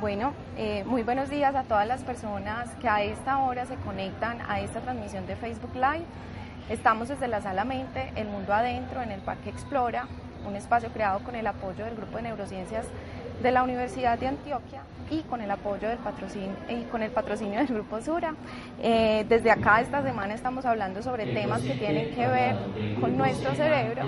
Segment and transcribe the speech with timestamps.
[0.00, 4.38] Bueno, eh, muy buenos días a todas las personas que a esta hora se conectan
[4.48, 6.04] a esta transmisión de Facebook Live.
[6.68, 10.06] Estamos desde la Sala Mente, El Mundo Adentro, en el Parque Explora,
[10.46, 12.86] un espacio creado con el apoyo del Grupo de Neurociencias
[13.42, 17.58] de la Universidad de Antioquia y con el apoyo del patrocinio y con el patrocinio
[17.58, 18.36] del Grupo Sura.
[18.80, 22.56] Eh, desde acá esta semana estamos hablando sobre temas que tienen que ver
[23.00, 24.02] con nuestro cerebro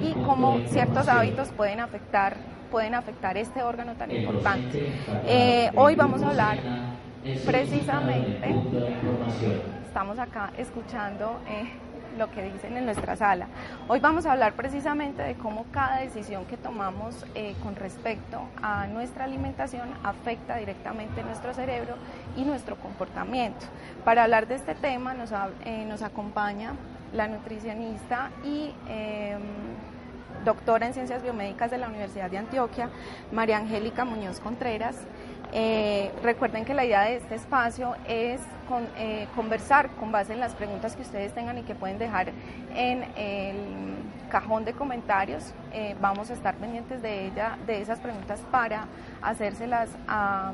[0.00, 4.92] y cómo ciertos hábitos pueden afectar pueden afectar este órgano tan importante.
[5.26, 6.58] Eh, hoy vamos a hablar
[7.44, 8.54] precisamente,
[9.86, 11.68] estamos acá escuchando eh,
[12.16, 13.46] lo que dicen en nuestra sala.
[13.88, 18.86] Hoy vamos a hablar precisamente de cómo cada decisión que tomamos eh, con respecto a
[18.86, 21.96] nuestra alimentación afecta directamente nuestro cerebro
[22.36, 23.66] y nuestro comportamiento.
[24.04, 25.30] Para hablar de este tema nos,
[25.88, 26.74] nos acompaña
[27.12, 29.40] la nutricionista y em,
[30.44, 32.88] doctora en Ciencias Biomédicas de la Universidad de Antioquia,
[33.32, 34.96] María Angélica Muñoz Contreras.
[35.52, 38.40] Eh, recuerden que la idea de este espacio es
[38.96, 42.30] eh, conversar con base en las preguntas que ustedes tengan y que pueden dejar
[42.74, 43.96] en el
[44.30, 45.52] cajón de comentarios.
[45.72, 48.86] Eh, vamos a estar pendientes de ella, de esas preguntas para
[49.22, 50.52] hacérselas a,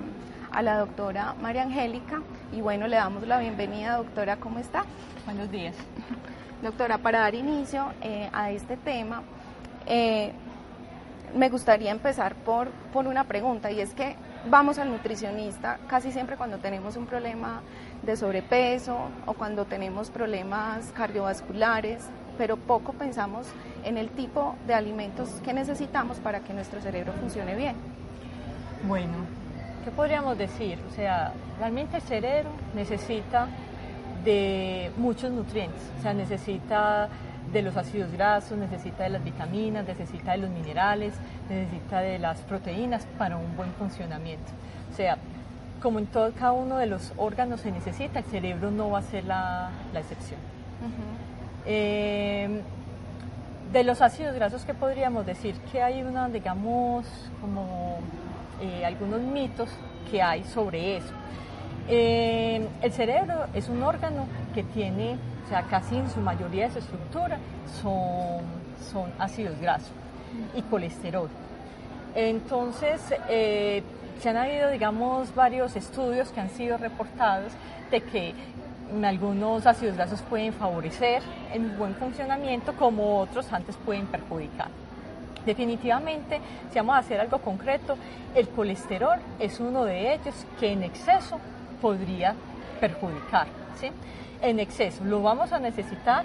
[0.50, 2.22] a la doctora María Angélica.
[2.52, 4.84] Y bueno, le damos la bienvenida, doctora, ¿cómo está?
[5.26, 5.76] Buenos días.
[6.62, 7.92] Doctora, para dar inicio
[8.32, 9.22] a este tema,
[9.86, 10.32] eh,
[11.34, 14.16] me gustaría empezar por, por una pregunta y es que
[14.48, 17.62] vamos al nutricionista casi siempre cuando tenemos un problema
[18.02, 18.96] de sobrepeso
[19.26, 22.04] o cuando tenemos problemas cardiovasculares,
[22.38, 23.46] pero poco pensamos
[23.84, 27.76] en el tipo de alimentos que necesitamos para que nuestro cerebro funcione bien.
[28.86, 29.14] Bueno,
[29.84, 30.78] ¿qué podríamos decir?
[30.90, 33.48] O sea, realmente el cerebro necesita
[34.24, 37.08] de muchos nutrientes, o sea, necesita
[37.52, 41.14] de los ácidos grasos, necesita de las vitaminas, necesita de los minerales,
[41.48, 44.50] necesita de las proteínas para un buen funcionamiento.
[44.92, 45.18] O sea,
[45.82, 49.02] como en todo cada uno de los órganos se necesita, el cerebro no va a
[49.02, 50.40] ser la, excepción.
[51.66, 52.62] Eh,
[53.72, 55.54] de los ácidos grasos, ¿qué podríamos decir?
[55.72, 57.06] Que hay una, digamos,
[57.40, 57.98] como
[58.60, 59.68] eh, algunos mitos
[60.10, 61.12] que hay sobre eso.
[61.88, 66.72] Eh, el cerebro es un órgano que tiene o sea, casi en su mayoría de
[66.72, 67.38] su estructura
[67.80, 68.42] son,
[68.90, 69.92] son ácidos grasos
[70.56, 71.28] y colesterol.
[72.16, 73.84] Entonces, eh,
[74.20, 77.52] se han habido, digamos, varios estudios que han sido reportados
[77.92, 78.34] de que
[79.04, 84.68] algunos ácidos grasos pueden favorecer el buen funcionamiento como otros antes pueden perjudicar.
[85.44, 86.40] Definitivamente,
[86.72, 87.96] si vamos a hacer algo concreto,
[88.34, 91.38] el colesterol es uno de ellos que en exceso
[91.80, 92.34] podría
[92.80, 93.65] perjudicar.
[93.76, 93.90] ¿Sí?
[94.42, 95.04] en exceso.
[95.04, 96.24] Lo vamos a necesitar,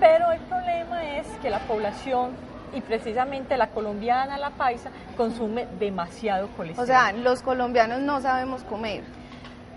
[0.00, 2.32] pero el problema es que la población
[2.74, 6.84] y precisamente la colombiana, la paisa, consume demasiado colesterol.
[6.84, 9.04] O sea, los colombianos no sabemos comer.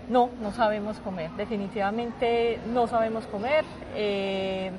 [0.08, 3.64] No, no sabemos comer, definitivamente no sabemos comer.
[3.94, 4.70] Eh,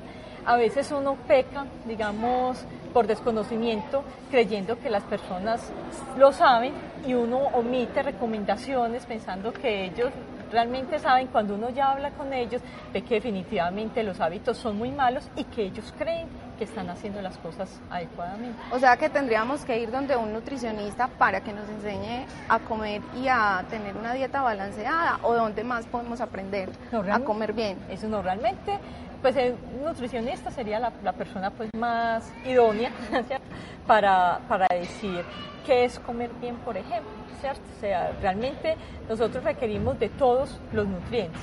[0.44, 5.70] a veces uno peca, digamos, por desconocimiento, creyendo que las personas
[6.18, 6.72] lo saben
[7.06, 10.10] y uno omite recomendaciones pensando que ellos
[10.50, 12.62] realmente saben cuando uno ya habla con ellos
[12.92, 16.28] ve que definitivamente los hábitos son muy malos y que ellos creen
[16.58, 18.60] que están haciendo las cosas adecuadamente.
[18.70, 23.00] O sea que tendríamos que ir donde un nutricionista para que nos enseñe a comer
[23.16, 26.68] y a tener una dieta balanceada o donde más podemos aprender
[27.10, 27.78] a comer bien.
[27.88, 28.78] Eso no realmente
[29.22, 32.90] pues el nutricionista sería la, persona pues más idónea
[33.86, 35.24] para, para decir
[35.66, 37.10] qué es comer bien, por ejemplo.
[37.38, 38.76] O sea, realmente
[39.08, 41.40] nosotros requerimos de todos los nutrientes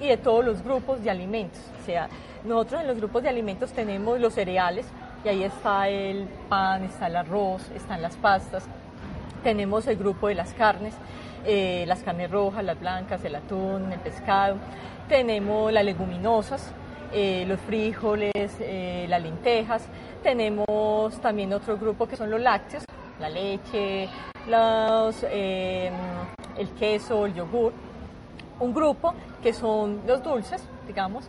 [0.00, 1.60] y de todos los grupos de alimentos.
[1.80, 2.08] O sea,
[2.44, 4.86] nosotros en los grupos de alimentos tenemos los cereales,
[5.24, 8.64] y ahí está el pan, está el arroz, están las pastas,
[9.42, 10.94] tenemos el grupo de las carnes,
[11.44, 14.56] eh, las carnes rojas, las blancas, el atún, el pescado,
[15.08, 16.72] tenemos las leguminosas,
[17.12, 19.86] eh, los frijoles, eh, las lentejas.
[20.22, 22.84] Tenemos también otro grupo que son los lácteos,
[23.20, 24.08] la leche,
[24.46, 25.90] los, eh,
[26.56, 27.72] el queso, el yogur.
[28.60, 31.24] Un grupo que son los dulces, digamos,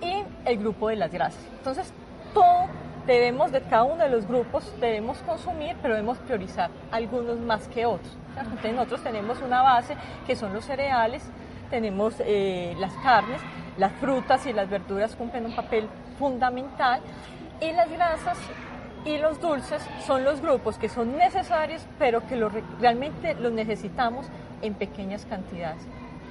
[0.00, 1.44] y el grupo de las grasas.
[1.58, 1.92] Entonces,
[2.32, 2.66] todo
[3.06, 7.86] debemos de cada uno de los grupos debemos consumir, pero debemos priorizar algunos más que
[7.86, 8.16] otros.
[8.38, 9.96] Entonces nosotros tenemos una base
[10.26, 11.22] que son los cereales,
[11.70, 13.40] tenemos eh, las carnes,
[13.78, 15.88] las frutas y las verduras cumplen un papel
[16.18, 17.00] fundamental
[17.60, 18.38] y las grasas
[19.04, 22.36] y los dulces son los grupos que son necesarios, pero que
[22.80, 24.26] realmente los necesitamos
[24.62, 25.82] en pequeñas cantidades.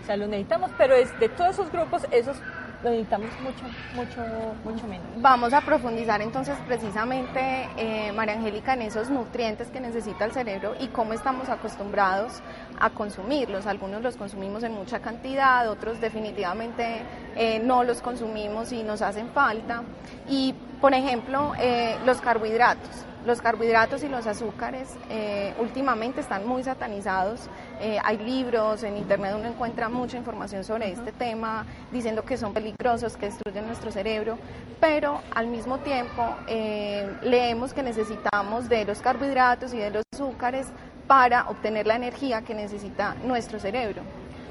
[0.04, 2.38] O sea, los necesitamos, pero es de todos esos grupos, esos
[2.84, 3.66] lo necesitamos mucho,
[3.96, 4.22] mucho,
[4.64, 5.06] mucho menos.
[5.18, 10.76] Vamos a profundizar entonces precisamente, eh, María Angélica, en esos nutrientes que necesita el cerebro
[10.80, 12.42] y cómo estamos acostumbrados
[12.80, 13.68] a consumirlos.
[13.68, 17.02] Algunos los consumimos en mucha cantidad, otros definitivamente
[17.36, 19.84] eh, no los consumimos y nos hacen falta.
[20.30, 23.06] Y, por ejemplo, eh, los carbohidratos.
[23.26, 27.50] Los carbohidratos y los azúcares eh, últimamente están muy satanizados.
[27.82, 32.54] Eh, hay libros, en internet uno encuentra mucha información sobre este tema, diciendo que son
[32.54, 34.38] peligrosos, que destruyen nuestro cerebro,
[34.80, 40.68] pero al mismo tiempo eh, leemos que necesitamos de los carbohidratos y de los azúcares
[41.06, 44.02] para obtener la energía que necesita nuestro cerebro.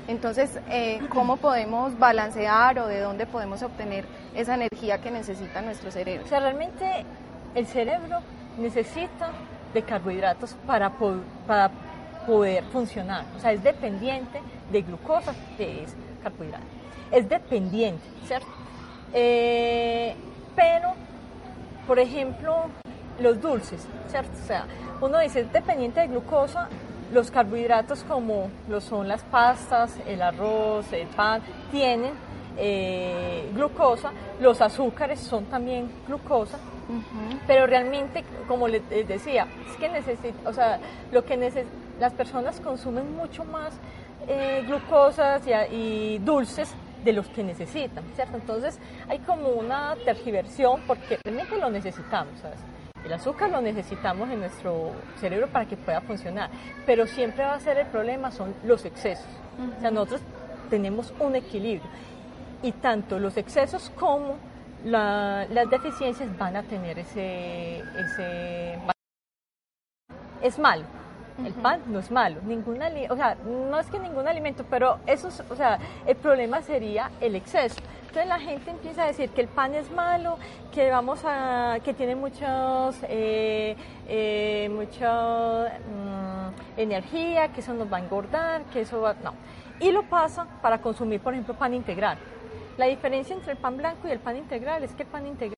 [0.09, 0.59] Entonces,
[1.11, 6.25] ¿cómo podemos balancear o de dónde podemos obtener esa energía que necesita nuestro cerebro?
[6.25, 7.05] O sea, realmente
[7.55, 8.21] el cerebro
[8.59, 9.31] necesita
[9.73, 10.93] de carbohidratos para,
[11.47, 11.71] para
[12.27, 13.25] poder funcionar.
[13.37, 14.41] O sea, es dependiente
[14.71, 16.65] de glucosa, que es carbohidrato.
[17.11, 18.49] Es dependiente, ¿cierto?
[19.13, 20.15] Eh,
[20.55, 20.93] pero,
[21.87, 22.67] por ejemplo,
[23.19, 24.31] los dulces, ¿cierto?
[24.43, 24.67] O sea,
[25.01, 26.69] uno dice, es dependiente de glucosa,
[27.13, 31.41] los carbohidratos como lo son las pastas, el arroz, el pan,
[31.71, 32.13] tienen
[32.59, 36.59] eh, glucosa, los azúcares son también glucosa,
[37.47, 40.81] pero realmente, como les decía, es que necesita, o sea,
[41.13, 41.37] lo que
[42.01, 43.73] las personas consumen mucho más
[44.27, 46.75] eh, glucosas y, dulces
[47.05, 48.37] de los que necesitan, ¿cierto?
[48.37, 52.59] Entonces hay como una tergiversión porque realmente lo necesitamos, ¿sabes?
[53.05, 56.51] El azúcar lo necesitamos en nuestro cerebro para que pueda funcionar,
[56.85, 59.27] pero siempre va a ser el problema son los excesos.
[59.77, 60.21] O sea, nosotros
[60.69, 61.89] tenemos un equilibrio
[62.63, 64.37] y tanto los excesos como
[64.85, 68.79] las deficiencias van a tener ese, ese...
[70.43, 70.85] Es malo.
[71.45, 72.81] El pan no es malo, ningún
[73.11, 77.37] o sea, no es que ningún alimento, pero eso, o sea, el problema sería el
[77.37, 77.81] exceso.
[78.09, 80.39] Entonces la gente empieza a decir que el pan es malo,
[80.73, 83.77] que vamos a, que tiene muchos, eh,
[84.09, 89.35] eh, mucha mm, energía, que eso nos va a engordar, que eso va, no.
[89.79, 92.19] Y lo pasa para consumir, por ejemplo, pan integral.
[92.79, 95.39] La diferencia entre el pan blanco y el pan integral es que el pan integral